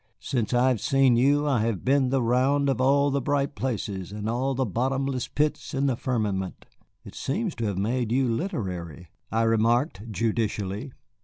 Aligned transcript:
Since 0.19 0.51
I 0.51 0.69
have 0.69 0.81
seen 0.81 1.15
you 1.15 1.45
I 1.47 1.59
have 1.59 1.85
been 1.85 2.09
the 2.09 2.23
round 2.23 2.69
of 2.69 2.81
all 2.81 3.11
the 3.11 3.21
bright 3.21 3.53
places 3.53 4.11
and 4.11 4.27
all 4.27 4.55
the 4.55 4.65
bottomless 4.65 5.27
pits 5.27 5.75
in 5.75 5.85
the 5.85 5.95
firmament." 5.95 6.65
"It 7.05 7.13
seems 7.13 7.53
to 7.57 7.65
have 7.65 7.77
made 7.77 8.11
you 8.11 8.27
literary," 8.27 9.11
I 9.31 9.43
remarked 9.43 10.09
judicially. 10.11 10.93